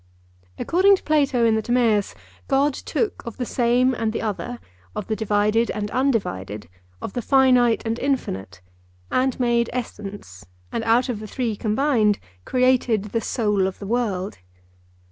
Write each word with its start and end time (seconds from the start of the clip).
According 0.57 0.95
to 0.95 1.03
Plato 1.03 1.45
in 1.45 1.53
the 1.53 1.61
Timaeus, 1.61 2.15
God 2.47 2.73
took 2.73 3.23
of 3.23 3.37
the 3.37 3.45
same 3.45 3.93
and 3.93 4.11
the 4.11 4.21
other, 4.23 4.57
of 4.95 5.05
the 5.05 5.15
divided 5.15 5.69
and 5.69 5.91
undivided, 5.91 6.67
of 7.03 7.13
the 7.13 7.21
finite 7.21 7.83
and 7.85 7.99
infinite, 7.99 8.61
and 9.11 9.39
made 9.39 9.69
essence, 9.71 10.43
and 10.71 10.83
out 10.85 11.07
of 11.07 11.19
the 11.19 11.27
three 11.27 11.55
combined 11.55 12.17
created 12.45 13.11
the 13.11 13.21
soul 13.21 13.67
of 13.67 13.77
the 13.77 13.85
world. 13.85 14.39